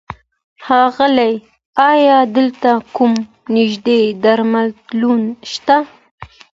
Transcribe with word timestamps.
ښاغيله! 0.63 1.29
ايا 1.91 2.17
دلته 2.35 2.71
کوم 2.95 3.13
نيږدې 3.53 3.99
درملتون 4.23 5.21
شته؟ 5.51 5.77